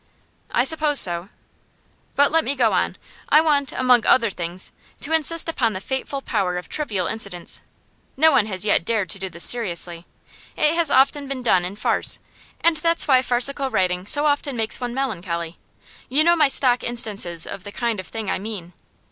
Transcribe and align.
'I 0.49 0.63
suppose 0.63 0.99
so.' 0.99 1.29
'But 2.15 2.31
let 2.31 2.43
me 2.43 2.55
go 2.55 2.73
on. 2.73 2.95
I 3.29 3.39
want, 3.39 3.71
among 3.71 4.03
other 4.07 4.31
things, 4.31 4.71
to 5.01 5.13
insist 5.13 5.47
upon 5.47 5.73
the 5.73 5.79
fateful 5.79 6.23
power 6.23 6.57
of 6.57 6.67
trivial 6.67 7.05
incidents. 7.05 7.61
No 8.17 8.31
one 8.31 8.47
has 8.47 8.65
yet 8.65 8.83
dared 8.83 9.11
to 9.11 9.19
do 9.19 9.29
this 9.29 9.43
seriously. 9.43 10.07
It 10.57 10.73
has 10.73 10.89
often 10.89 11.27
been 11.27 11.43
done 11.43 11.63
in 11.63 11.75
farce, 11.75 12.17
and 12.61 12.77
that's 12.77 13.07
why 13.07 13.21
farcical 13.21 13.69
writing 13.69 14.07
so 14.07 14.25
often 14.25 14.57
makes 14.57 14.81
one 14.81 14.95
melancholy. 14.95 15.59
You 16.09 16.23
know 16.23 16.35
my 16.35 16.47
stock 16.47 16.83
instances 16.83 17.45
of 17.45 17.63
the 17.63 17.71
kind 17.71 17.99
of 17.99 18.07
thing 18.07 18.27
I 18.27 18.39
mean. 18.39 18.73